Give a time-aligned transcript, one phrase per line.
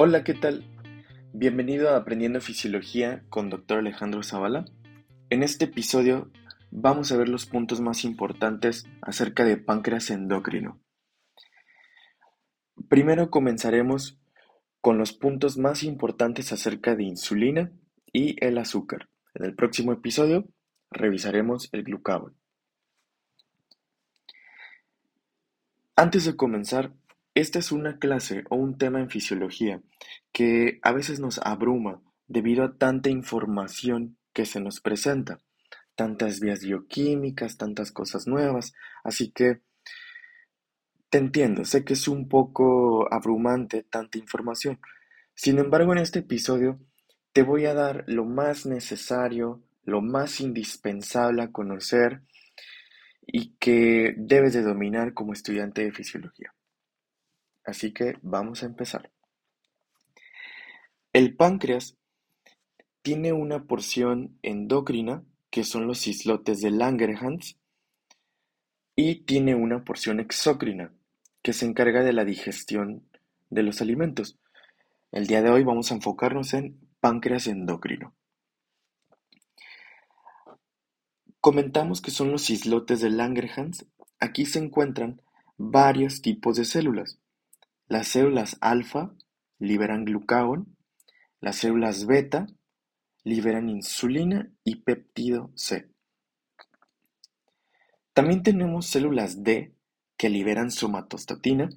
[0.00, 0.64] Hola, ¿qué tal?
[1.32, 3.78] Bienvenido a Aprendiendo Fisiología con Dr.
[3.78, 4.64] Alejandro Zavala.
[5.28, 6.30] En este episodio
[6.70, 10.80] vamos a ver los puntos más importantes acerca de páncreas endocrino.
[12.88, 14.20] Primero comenzaremos
[14.80, 17.72] con los puntos más importantes acerca de insulina
[18.12, 19.08] y el azúcar.
[19.34, 20.46] En el próximo episodio
[20.92, 22.36] revisaremos el glucagón.
[25.96, 26.92] Antes de comenzar,
[27.40, 29.80] esta es una clase o un tema en fisiología
[30.32, 35.38] que a veces nos abruma debido a tanta información que se nos presenta,
[35.94, 38.74] tantas vías bioquímicas, tantas cosas nuevas,
[39.04, 39.60] así que
[41.10, 44.80] te entiendo, sé que es un poco abrumante tanta información.
[45.34, 46.80] Sin embargo, en este episodio
[47.32, 52.22] te voy a dar lo más necesario, lo más indispensable a conocer
[53.24, 56.52] y que debes de dominar como estudiante de fisiología.
[57.68, 59.10] Así que vamos a empezar.
[61.12, 61.98] El páncreas
[63.02, 67.58] tiene una porción endocrina, que son los islotes de Langerhans,
[68.96, 70.94] y tiene una porción exócrina,
[71.42, 73.06] que se encarga de la digestión
[73.50, 74.38] de los alimentos.
[75.12, 78.14] El día de hoy vamos a enfocarnos en páncreas endocrino.
[81.42, 83.84] Comentamos que son los islotes de Langerhans.
[84.20, 85.20] Aquí se encuentran
[85.58, 87.18] varios tipos de células.
[87.88, 89.14] Las células alfa
[89.58, 90.76] liberan glucagón,
[91.40, 92.46] las células beta
[93.24, 95.88] liberan insulina y péptido C.
[98.12, 99.74] También tenemos células D
[100.18, 101.70] que liberan somatostatina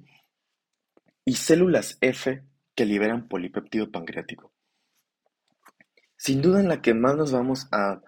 [1.24, 2.42] y células F
[2.74, 4.52] que liberan polipéptido pancreático.
[6.18, 8.02] Sin duda en la que más nos vamos a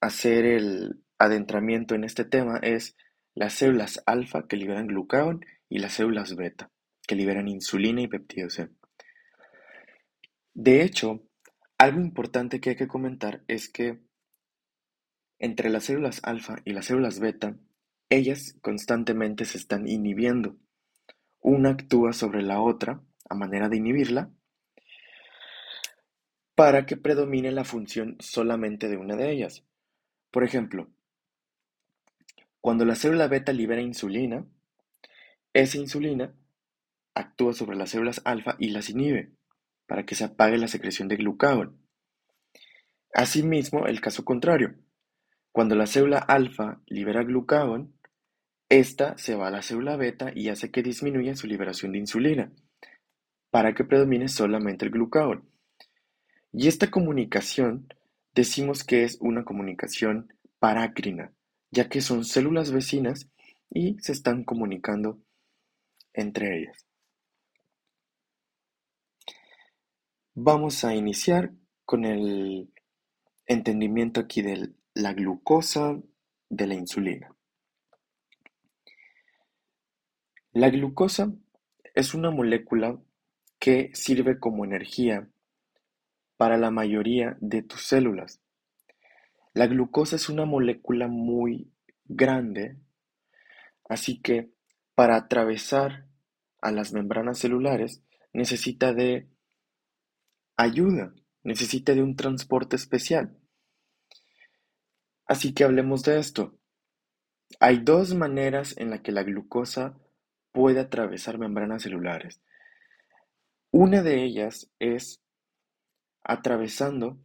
[0.00, 2.96] hacer el adentramiento en este tema es
[3.36, 6.72] las células alfa que liberan glucagón y las células beta
[7.10, 8.68] que liberan insulina y péptido C.
[10.54, 11.24] De hecho,
[11.76, 13.98] algo importante que hay que comentar es que
[15.40, 17.56] entre las células alfa y las células beta,
[18.10, 20.56] ellas constantemente se están inhibiendo.
[21.40, 24.30] Una actúa sobre la otra a manera de inhibirla
[26.54, 29.64] para que predomine la función solamente de una de ellas.
[30.30, 30.88] Por ejemplo,
[32.60, 34.46] cuando la célula beta libera insulina,
[35.52, 36.36] esa insulina
[37.20, 39.32] actúa sobre las células alfa y las inhibe,
[39.86, 41.80] para que se apague la secreción de glucagón.
[43.12, 44.74] Asimismo, el caso contrario,
[45.52, 47.94] cuando la célula alfa libera glucagón,
[48.68, 52.52] esta se va a la célula beta y hace que disminuya su liberación de insulina,
[53.50, 55.50] para que predomine solamente el glucagón.
[56.52, 57.88] Y esta comunicación
[58.32, 61.32] decimos que es una comunicación parácrina,
[61.72, 63.28] ya que son células vecinas
[63.70, 65.20] y se están comunicando
[66.12, 66.89] entre ellas.
[70.36, 71.50] Vamos a iniciar
[71.84, 72.72] con el
[73.46, 76.00] entendimiento aquí de la glucosa,
[76.48, 77.34] de la insulina.
[80.52, 81.32] La glucosa
[81.96, 82.96] es una molécula
[83.58, 85.28] que sirve como energía
[86.36, 88.40] para la mayoría de tus células.
[89.52, 91.72] La glucosa es una molécula muy
[92.04, 92.76] grande,
[93.88, 94.52] así que
[94.94, 96.06] para atravesar
[96.62, 99.28] a las membranas celulares necesita de
[100.62, 103.36] ayuda, necesita de un transporte especial.
[105.26, 106.58] Así que hablemos de esto.
[107.58, 109.98] Hay dos maneras en las que la glucosa
[110.52, 112.40] puede atravesar membranas celulares.
[113.70, 115.22] Una de ellas es
[116.22, 117.18] atravesando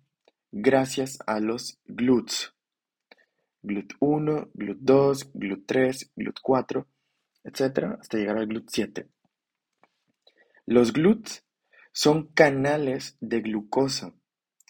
[0.52, 2.54] gracias a los GLUTs.
[3.64, 6.86] GLUT1, GLUT2, GLUT3, GLUT4,
[7.44, 7.98] etc.
[8.00, 9.08] hasta llegar al GLUT7.
[10.68, 11.45] Los GLUTs
[11.96, 14.14] son canales de glucosa.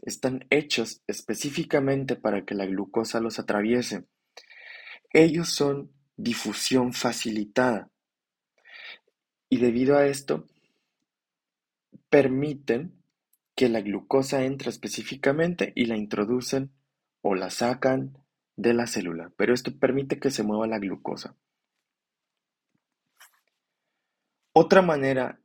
[0.03, 4.05] Están hechos específicamente para que la glucosa los atraviese.
[5.11, 7.89] Ellos son difusión facilitada.
[9.49, 10.45] Y debido a esto,
[12.09, 13.01] permiten
[13.55, 16.73] que la glucosa entre específicamente y la introducen
[17.21, 18.23] o la sacan
[18.55, 19.31] de la célula.
[19.35, 21.35] Pero esto permite que se mueva la glucosa.
[24.53, 25.41] Otra manera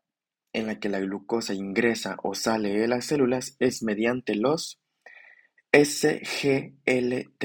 [0.53, 4.81] en la que la glucosa ingresa o sale de las células es mediante los
[5.73, 7.45] SGLT,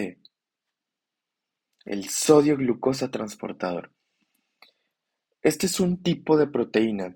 [1.85, 3.91] el sodio glucosa transportador.
[5.41, 7.15] Este es un tipo de proteína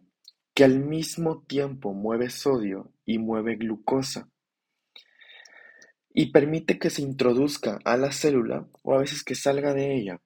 [0.54, 4.30] que al mismo tiempo mueve sodio y mueve glucosa
[6.14, 10.22] y permite que se introduzca a la célula o a veces que salga de ella.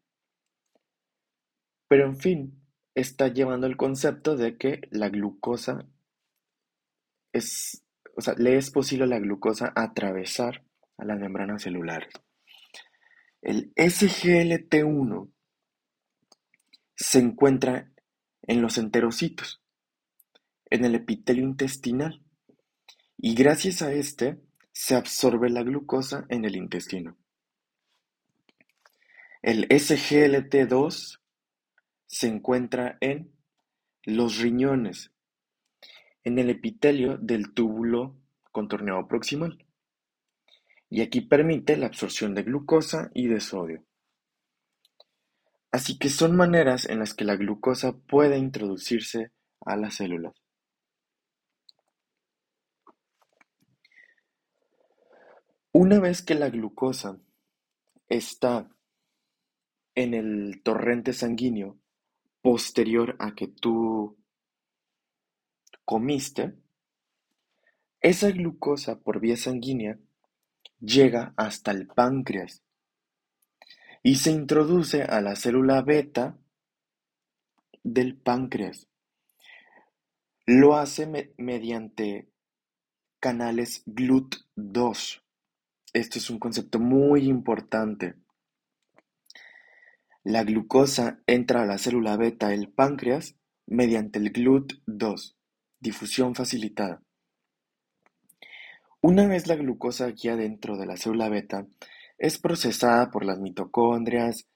[1.88, 2.63] Pero en fin,
[2.96, 5.88] está llevando el concepto de que la glucosa
[7.32, 7.84] es,
[8.16, 10.64] o sea, le es posible a la glucosa atravesar
[10.98, 12.14] a las membranas celulares.
[13.42, 15.30] El SGLT1
[16.96, 17.92] se encuentra
[18.44, 19.62] en los enterocitos,
[20.70, 22.22] en el epitelio intestinal,
[23.18, 24.40] y gracias a este
[24.72, 27.18] se absorbe la glucosa en el intestino.
[29.42, 31.20] El SGLT2
[32.14, 33.36] se encuentra en
[34.04, 35.12] los riñones,
[36.24, 38.16] en el epitelio del túbulo
[38.52, 39.66] contorneado proximal
[40.92, 43.84] y aquí permite la absorción de glucosa y de sodio.
[45.72, 49.32] Así que son maneras en las que la glucosa puede introducirse
[49.62, 50.36] a las células.
[55.72, 57.18] Una vez que la glucosa
[58.08, 58.70] está
[59.96, 61.80] en el torrente sanguíneo
[62.44, 64.18] posterior a que tú
[65.86, 66.54] comiste,
[68.02, 69.98] esa glucosa por vía sanguínea
[70.80, 72.62] llega hasta el páncreas
[74.04, 76.38] y se introduce a la célula beta
[77.82, 78.90] del páncreas.
[80.46, 82.30] Lo hace mediante
[83.22, 85.22] canales GLUT2.
[85.94, 88.16] Esto es un concepto muy importante.
[90.24, 93.36] La glucosa entra a la célula beta del páncreas
[93.66, 95.36] mediante el GLUT2,
[95.82, 97.04] difusión facilitada.
[99.02, 101.68] Una vez la glucosa aquí adentro de la célula beta
[102.18, 104.48] es procesada por las mitocondrias,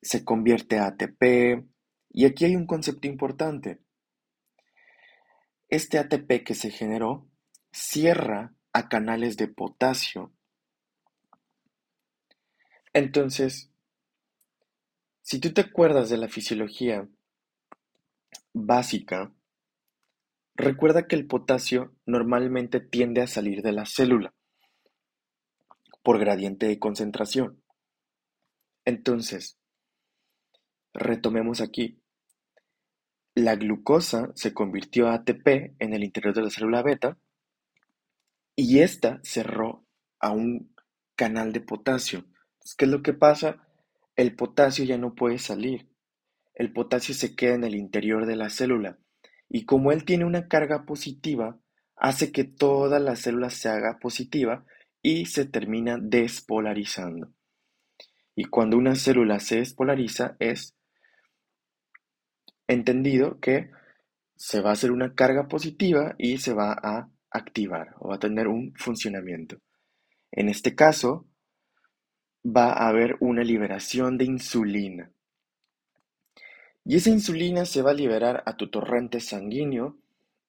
[0.00, 1.66] se convierte a ATP,
[2.08, 3.80] y aquí hay un concepto importante.
[5.68, 7.28] Este ATP que se generó
[7.70, 10.32] cierra a canales de potasio.
[12.94, 13.73] Entonces,
[15.24, 17.08] si tú te acuerdas de la fisiología
[18.52, 19.32] básica,
[20.56, 24.32] Recuerda que el potasio normalmente tiende a salir de la célula
[26.04, 27.60] por gradiente de concentración.
[28.84, 29.58] Entonces,
[30.92, 32.00] retomemos aquí.
[33.34, 37.18] La glucosa se convirtió a ATP en el interior de la célula beta
[38.54, 39.84] y esta cerró
[40.20, 40.72] a un
[41.16, 42.26] canal de potasio.
[42.78, 43.66] ¿Qué es lo que pasa?
[44.16, 45.88] El potasio ya no puede salir.
[46.54, 48.98] El potasio se queda en el interior de la célula
[49.48, 51.58] y como él tiene una carga positiva,
[51.96, 54.64] hace que toda la célula se haga positiva
[55.02, 57.32] y se termina despolarizando.
[58.34, 60.74] Y cuando una célula se despolariza es
[62.66, 63.70] entendido que
[64.36, 68.20] se va a hacer una carga positiva y se va a activar o va a
[68.20, 69.58] tener un funcionamiento.
[70.32, 71.28] En este caso,
[72.44, 75.10] va a haber una liberación de insulina.
[76.84, 79.98] Y esa insulina se va a liberar a tu torrente sanguíneo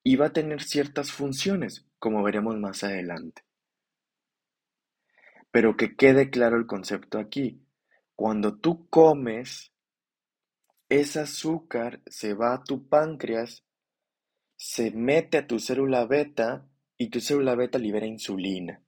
[0.03, 3.44] y va a tener ciertas funciones, como veremos más adelante.
[5.50, 7.62] Pero que quede claro el concepto aquí.
[8.15, 9.71] Cuando tú comes,
[10.89, 13.63] ese azúcar se va a tu páncreas,
[14.57, 16.68] se mete a tu célula beta
[16.98, 18.84] y tu célula beta libera insulina.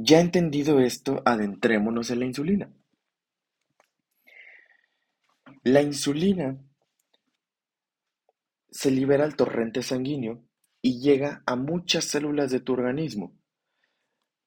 [0.00, 2.70] Ya entendido esto, adentrémonos en la insulina.
[5.64, 6.56] La insulina
[8.70, 10.40] se libera al torrente sanguíneo
[10.82, 13.36] y llega a muchas células de tu organismo.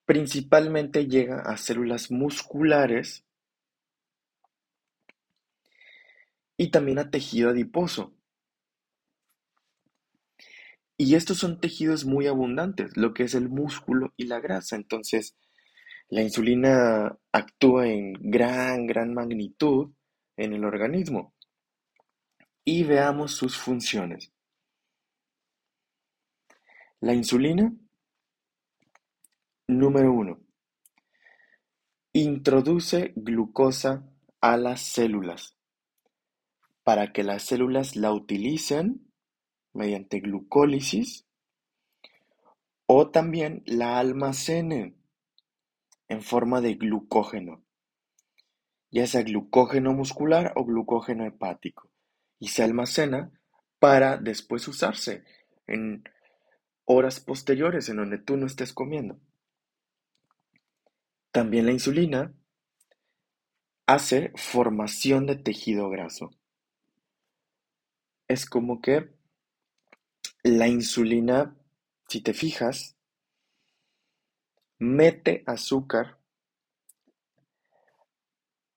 [0.05, 3.25] Principalmente llega a células musculares
[6.55, 8.13] y también a tejido adiposo.
[11.03, 14.75] Y estos son tejidos muy abundantes, lo que es el músculo y la grasa.
[14.75, 15.35] Entonces,
[16.09, 19.93] la insulina actúa en gran, gran magnitud
[20.37, 21.33] en el organismo.
[22.63, 24.31] Y veamos sus funciones.
[26.99, 27.73] La insulina,
[29.65, 30.39] número uno,
[32.13, 34.07] introduce glucosa
[34.39, 35.57] a las células
[36.83, 39.10] para que las células la utilicen
[39.73, 41.25] mediante glucólisis
[42.85, 44.97] o también la almacenen
[46.09, 47.63] en forma de glucógeno,
[48.89, 51.89] ya sea glucógeno muscular o glucógeno hepático,
[52.37, 53.31] y se almacena
[53.79, 55.23] para después usarse
[55.67, 56.03] en
[56.83, 59.19] horas posteriores en donde tú no estés comiendo.
[61.31, 62.33] También la insulina
[63.85, 66.31] hace formación de tejido graso.
[68.27, 69.13] Es como que
[70.43, 71.55] la insulina,
[72.07, 72.97] si te fijas,
[74.79, 76.19] mete azúcar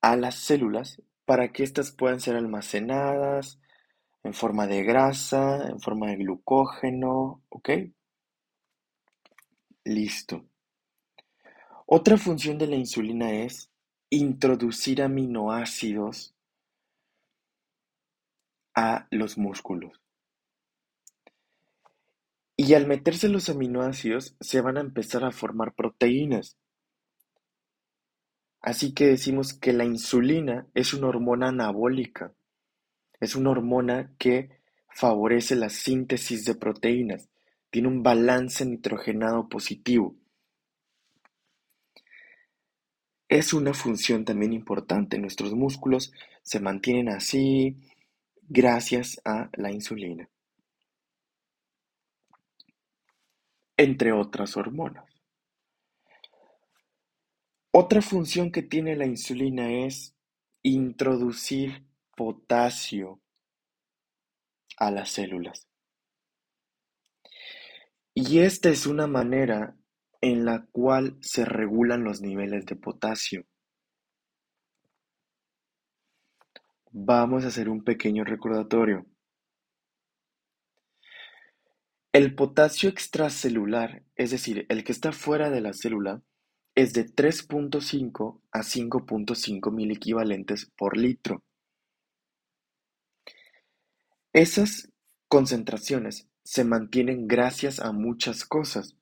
[0.02, 3.58] a las células para que éstas puedan ser almacenadas
[4.22, 7.70] en forma de grasa, en forma de glucógeno, ¿ok?
[9.84, 10.44] Listo.
[11.86, 13.70] Otra función de la insulina es
[14.10, 16.34] introducir aminoácidos
[18.74, 20.03] a los músculos.
[22.66, 26.56] Y al meterse los aminoácidos se van a empezar a formar proteínas.
[28.62, 32.32] Así que decimos que la insulina es una hormona anabólica.
[33.20, 34.48] Es una hormona que
[34.88, 37.28] favorece la síntesis de proteínas.
[37.68, 40.16] Tiene un balance nitrogenado positivo.
[43.28, 45.18] Es una función también importante.
[45.18, 47.76] Nuestros músculos se mantienen así
[48.48, 50.30] gracias a la insulina.
[53.76, 55.04] Entre otras hormonas.
[57.72, 60.14] Otra función que tiene la insulina es
[60.62, 61.84] introducir
[62.16, 63.20] potasio
[64.76, 65.68] a las células.
[68.14, 69.76] Y esta es una manera
[70.20, 73.44] en la cual se regulan los niveles de potasio.
[76.92, 79.04] Vamos a hacer un pequeño recordatorio.
[82.14, 86.22] El potasio extracelular, es decir, el que está fuera de la célula,
[86.76, 91.42] es de 3.5 a 5.5 mil equivalentes por litro.
[94.32, 94.92] Esas
[95.26, 98.94] concentraciones se mantienen gracias a muchas cosas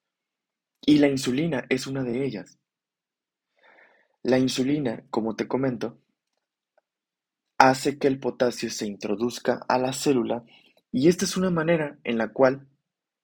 [0.81, 2.59] y la insulina es una de ellas.
[4.23, 5.99] La insulina, como te comento,
[7.59, 10.47] hace que el potasio se introduzca a la célula
[10.90, 12.69] y esta es una manera en la cual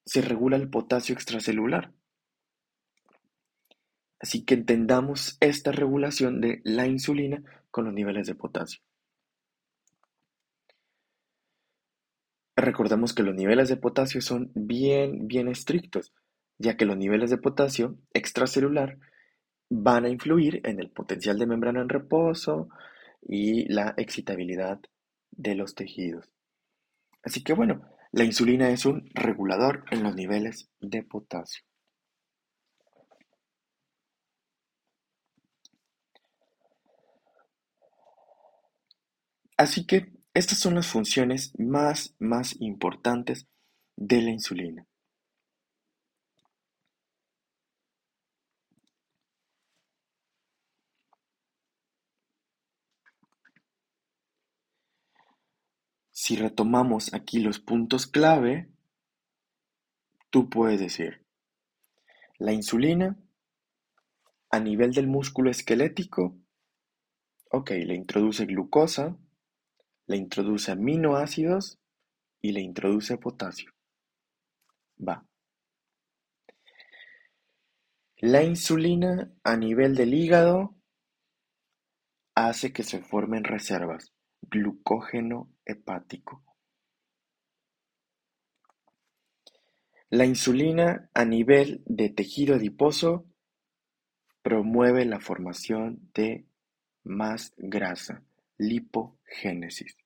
[0.09, 1.93] se regula el potasio extracelular.
[4.19, 8.81] Así que entendamos esta regulación de la insulina con los niveles de potasio.
[12.57, 16.15] Recordemos que los niveles de potasio son bien, bien estrictos,
[16.57, 18.99] ya que los niveles de potasio extracelular
[19.69, 22.71] van a influir en el potencial de membrana en reposo
[23.21, 24.81] y la excitabilidad
[25.33, 26.31] de los tejidos.
[27.23, 31.63] Así que bueno, la insulina es un regulador en los niveles de potasio.
[39.57, 43.49] Así que estas son las funciones más, más importantes
[43.97, 44.87] de la insulina.
[56.29, 58.69] Si retomamos aquí los puntos clave,
[60.29, 61.25] tú puedes decir,
[62.37, 63.17] la insulina
[64.51, 66.37] a nivel del músculo esquelético,
[67.51, 69.17] ok, le introduce glucosa,
[70.07, 71.79] le introduce aminoácidos
[72.43, 73.73] y le introduce potasio.
[75.01, 75.27] Va.
[78.19, 80.77] La insulina a nivel del hígado
[82.35, 84.13] hace que se formen reservas
[84.51, 86.43] glucógeno hepático.
[90.11, 93.27] La insulina a nivel de tejido adiposo
[94.43, 96.47] promueve la formación de
[97.05, 98.25] más grasa,
[98.57, 99.97] lipogénesis.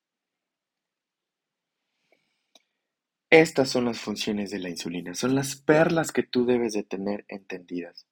[3.30, 7.24] Estas son las funciones de la insulina, son las perlas que tú debes de tener
[7.28, 8.06] entendidas.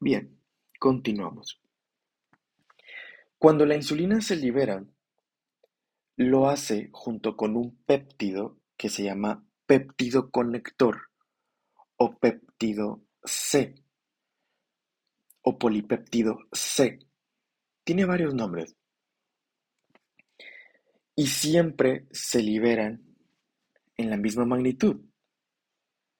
[0.00, 0.40] Bien,
[0.78, 1.60] continuamos.
[3.36, 4.84] Cuando la insulina se libera,
[6.16, 11.10] lo hace junto con un péptido que se llama péptido conector
[11.96, 13.74] o péptido C
[15.42, 17.00] o polipéptido C.
[17.82, 18.76] Tiene varios nombres.
[21.16, 23.02] Y siempre se liberan
[23.96, 25.00] en la misma magnitud.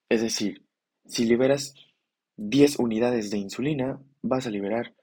[0.08, 0.66] Es decir,
[1.06, 1.74] si liberas
[2.38, 4.94] 10 unidades de insulina, vas a liberar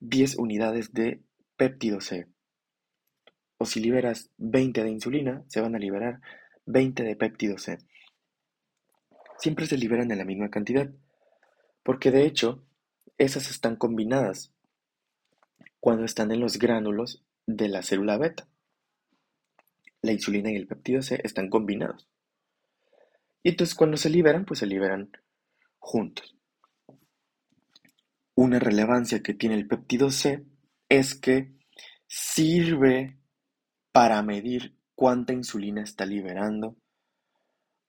[0.00, 1.20] 10 unidades de
[1.58, 2.28] péptido C.
[3.58, 6.22] O si liberas 20 de insulina, se van a liberar
[6.64, 7.76] 20 de péptido C.
[9.36, 10.90] Siempre se liberan en la misma cantidad,
[11.82, 12.64] porque de hecho,
[13.18, 14.54] esas están combinadas
[15.80, 18.48] cuando están en los gránulos de la célula beta.
[20.00, 22.08] La insulina y el péptido C están combinados.
[23.42, 25.10] Y entonces cuando se liberan, pues se liberan
[25.78, 26.37] juntos.
[28.40, 30.44] Una relevancia que tiene el péptido C
[30.88, 31.50] es que
[32.06, 33.18] sirve
[33.90, 36.76] para medir cuánta insulina está liberando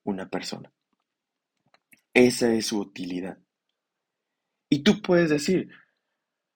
[0.03, 0.71] una persona.
[2.15, 3.37] Esa es su utilidad.
[4.69, 5.69] Y tú puedes decir,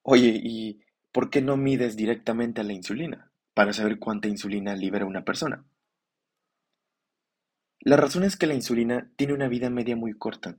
[0.01, 0.81] oye, ¿y
[1.11, 5.65] por qué no mides directamente a la insulina para saber cuánta insulina libera una persona?
[7.81, 10.57] La razón es que la insulina tiene una vida media muy corta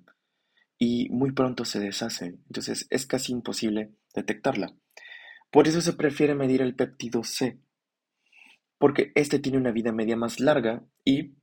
[0.79, 4.75] y muy pronto se deshace, entonces es casi imposible detectarla.
[5.51, 7.59] Por eso se prefiere medir el péptido C,
[8.79, 11.35] porque este tiene una vida media más larga y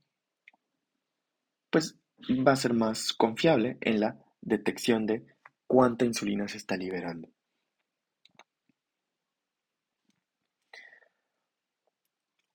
[1.70, 1.98] pues
[2.46, 5.24] va a ser más confiable en la detección de
[5.66, 7.28] cuánta insulina se está liberando.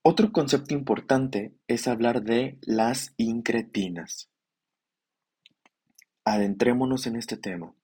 [0.02, 4.30] Otro concepto importante es hablar de las incretinas.
[6.30, 7.74] Adentrémonos en este tema.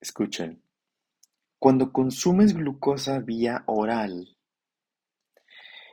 [0.00, 0.60] Escuchen,
[1.60, 4.36] cuando consumes glucosa vía oral,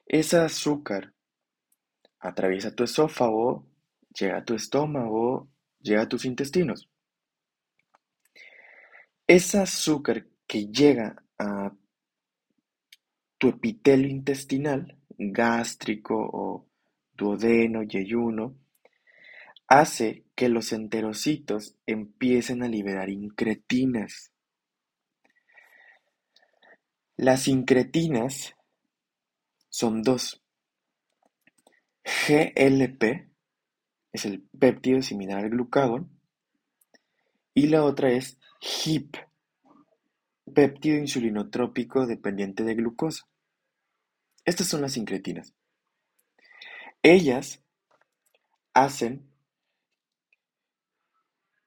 [0.07, 1.13] ese azúcar
[2.19, 3.67] atraviesa tu esófago,
[4.17, 5.49] llega a tu estómago,
[5.79, 6.89] llega a tus intestinos.
[9.27, 11.71] Ese azúcar que llega a
[13.37, 16.67] tu epitelio intestinal, gástrico o
[17.13, 18.57] duodeno, yeyuno,
[19.67, 24.31] hace que los enterocitos empiecen a liberar incretinas.
[27.15, 28.55] Las incretinas
[29.69, 30.41] son dos.
[32.03, 33.29] GLP
[34.11, 36.09] es el péptido similar al glucagón
[37.53, 39.15] y la otra es HIP,
[40.53, 43.27] péptido insulinotrópico dependiente de glucosa.
[44.45, 45.53] Estas son las incretinas.
[47.03, 47.61] Ellas
[48.73, 49.32] hacen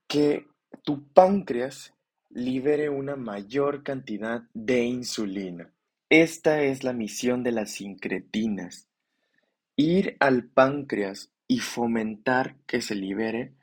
[0.06, 0.46] que
[0.82, 1.94] tu páncreas
[2.30, 5.70] libere una mayor cantidad de insulina.
[6.08, 8.88] Esta es la misión de las incretinas.
[9.74, 13.54] Ir al páncreas y fomentar que se libere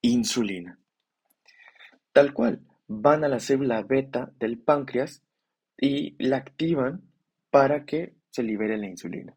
[0.00, 0.78] insulina.
[2.12, 5.22] Tal cual, van a la célula beta del páncreas
[5.78, 7.02] y la activan
[7.50, 9.34] para que se libere la insulina.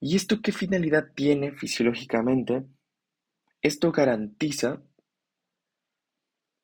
[0.00, 2.64] ¿Y esto qué finalidad tiene fisiológicamente?
[3.66, 4.80] Esto garantiza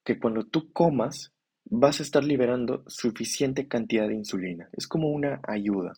[0.05, 1.33] que cuando tú comas
[1.65, 4.69] vas a estar liberando suficiente cantidad de insulina.
[4.73, 5.95] Es como una ayuda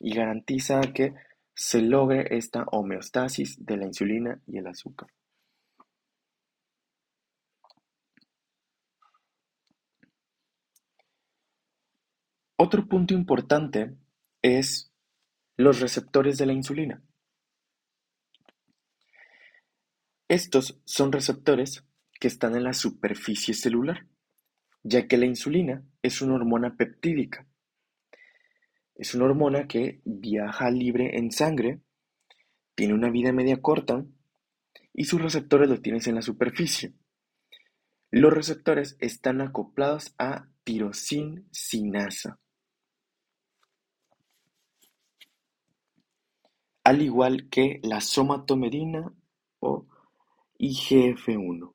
[0.00, 1.12] y garantiza que
[1.54, 5.10] se logre esta homeostasis de la insulina y el azúcar.
[12.56, 13.94] Otro punto importante
[14.40, 14.90] es
[15.58, 17.02] los receptores de la insulina.
[20.28, 21.84] Estos son receptores
[22.20, 24.06] que están en la superficie celular,
[24.82, 27.46] ya que la insulina es una hormona peptídica.
[28.94, 31.80] Es una hormona que viaja libre en sangre,
[32.74, 34.04] tiene una vida media corta
[34.92, 36.92] y sus receptores los tienes en la superficie.
[38.10, 42.38] Los receptores están acoplados a tirosin sinasa.
[46.88, 49.12] al igual que la somatomedina
[49.60, 49.86] o
[50.58, 51.72] IGF-1.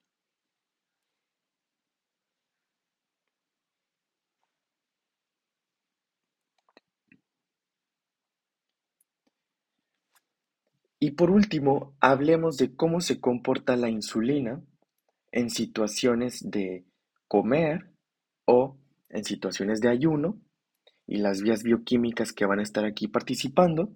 [11.00, 14.62] Y por último, hablemos de cómo se comporta la insulina
[15.32, 16.86] en situaciones de
[17.28, 17.92] comer
[18.46, 18.78] o
[19.10, 20.40] en situaciones de ayuno
[21.06, 23.94] y las vías bioquímicas que van a estar aquí participando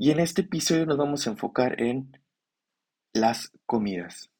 [0.00, 2.16] y en este episodio nos vamos a enfocar en
[3.20, 4.30] las comidas.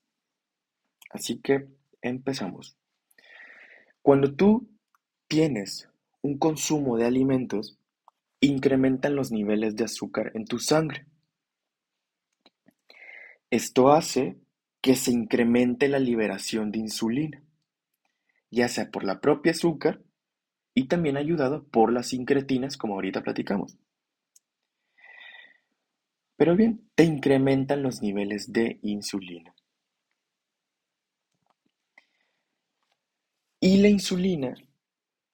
[1.11, 1.69] Así que
[2.03, 2.77] empezamos.
[4.03, 4.69] Cuando tú
[5.27, 5.89] tienes
[6.23, 7.79] un consumo de alimentos,
[8.41, 11.07] incrementan los niveles de azúcar en tu sangre.
[13.51, 14.37] Esto hace
[14.81, 17.43] que se incremente la liberación de insulina,
[18.51, 20.01] ya sea por la propia azúcar
[20.75, 23.79] y también ayudado por las incretinas, como ahorita platicamos.
[26.39, 29.53] Pero bien, te incrementan los niveles de insulina.
[33.59, 34.55] Y la insulina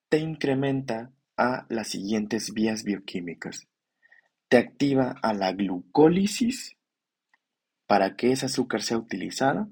[0.08, 3.68] te incrementa a las siguientes vías bioquímicas.
[4.48, 6.78] Te activa a la glucólisis
[7.86, 9.68] para que ese azúcar sea utilizada.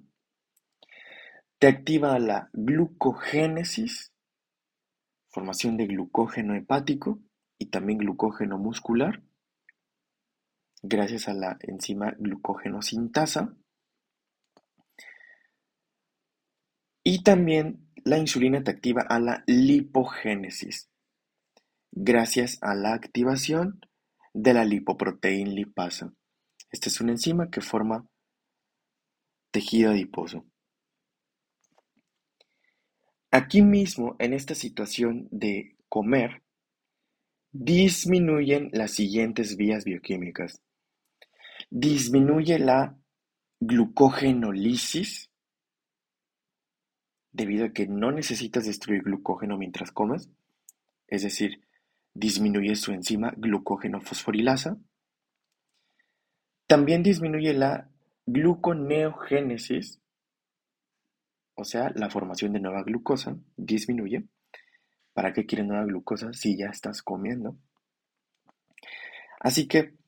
[1.59, 4.13] Te activa a la glucogénesis,
[5.29, 7.21] formación de glucógeno hepático
[7.57, 9.23] y también glucógeno muscular
[10.83, 13.55] gracias a la enzima glucógeno-sintasa.
[17.05, 20.89] Y también la insulina te activa a la lipogénesis,
[21.91, 23.81] gracias a la activación
[24.35, 26.13] de la lipoproteína lipasa.
[26.71, 28.07] Esta es una enzima que forma
[29.51, 30.45] tejido adiposo.
[33.31, 36.43] Aquí mismo, en esta situación de comer,
[37.53, 40.61] disminuyen las siguientes vías bioquímicas.
[41.75, 42.99] Disminuye la
[43.59, 45.31] glucogenolisis,
[47.31, 50.29] debido a que no necesitas destruir glucógeno mientras comes,
[51.07, 51.67] es decir,
[52.13, 54.77] disminuye su enzima glucógeno-fosforilasa.
[56.67, 57.89] También disminuye la
[58.27, 59.99] gluconeogénesis,
[61.55, 64.27] o sea, la formación de nueva glucosa, disminuye.
[65.15, 67.57] ¿Para qué quieres nueva glucosa si ya estás comiendo?
[69.41, 70.02] Así que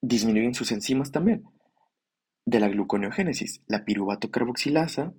[0.00, 1.44] disminuyen sus enzimas también.
[2.44, 5.12] De la gluconeogénesis, la piruvato carboxilasa,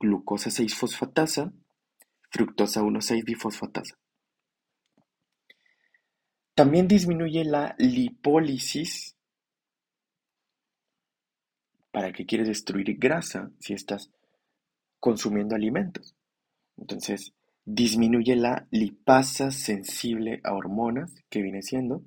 [0.00, 1.52] glucosa 6-fosfatasa,
[2.30, 3.96] fructosa 1,6-difosfatasa.
[6.54, 9.16] También disminuye la lipólisis.
[11.90, 14.10] ¿Para qué quieres destruir grasa si estás
[15.00, 16.16] consumiendo alimentos?
[16.76, 17.34] Entonces,
[17.64, 22.02] disminuye la lipasa sensible a hormonas, que viene siendo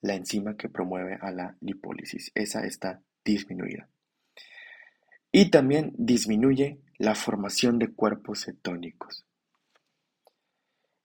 [0.00, 2.30] la enzima que promueve a la lipólisis.
[2.34, 3.88] Esa está disminuida.
[5.32, 9.26] Y también disminuye la formación de cuerpos cetónicos.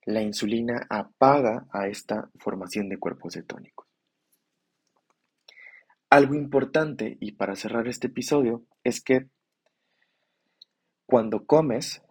[0.06, 3.88] La insulina apaga a esta formación de cuerpos cetónicos.
[6.10, 9.30] Algo importante, y para cerrar este episodio, es que
[11.06, 12.02] cuando comes,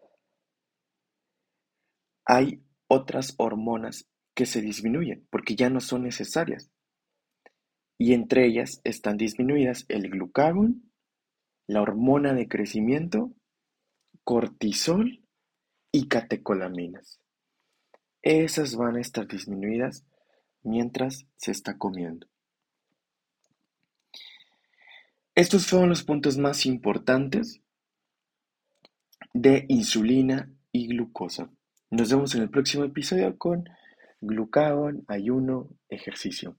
[2.24, 6.70] hay otras hormonas que se disminuyen porque ya no son necesarias.
[7.98, 10.90] Y entre ellas están disminuidas el glucagón,
[11.66, 13.32] la hormona de crecimiento,
[14.24, 15.22] cortisol
[15.92, 17.20] y catecolaminas.
[18.22, 20.04] Esas van a estar disminuidas
[20.62, 22.26] mientras se está comiendo.
[25.34, 27.60] Estos fueron los puntos más importantes
[29.32, 31.50] de insulina y glucosa.
[31.90, 33.68] Nos vemos en el próximo episodio con
[34.22, 36.56] glucagón, ayuno, ejercicio.